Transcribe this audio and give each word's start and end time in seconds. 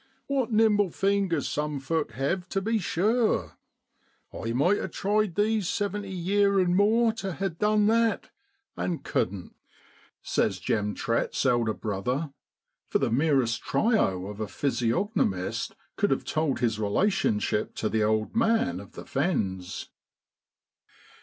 W 0.29 0.47
T 0.47 0.51
hat 0.51 0.57
nimble 0.57 0.89
fingers 0.89 1.47
some 1.47 1.79
folk 1.79 2.13
hev, 2.13 2.49
tu 2.49 2.59
be 2.59 2.79
sure! 2.79 3.55
I 4.33 4.51
might 4.51 4.79
ha' 4.79 4.89
tried 4.91 5.35
these 5.35 5.69
seventy 5.69 6.09
yeer 6.09 6.59
an' 6.59 6.73
more 6.75 7.13
to 7.13 7.33
ha' 7.33 7.55
done 7.55 7.85
that, 7.85 8.31
an' 8.75 9.03
cudden't,' 9.03 9.53
says 10.23 10.57
Jem 10.57 10.95
Trett's 10.95 11.45
elder 11.45 11.75
brother, 11.75 12.33
for 12.87 12.97
the 12.97 13.11
merest 13.11 13.63
tyro 13.63 14.25
of 14.25 14.39
a 14.41 14.47
physiogno 14.47 15.29
mist 15.29 15.75
could 15.97 16.09
have 16.09 16.25
told 16.25 16.61
his 16.61 16.79
relationship 16.79 17.75
to 17.75 17.87
the 17.87 18.01
old 18.03 18.35
man 18.35 18.79
of 18.79 18.93
the 18.93 19.05
fens. 19.05 19.91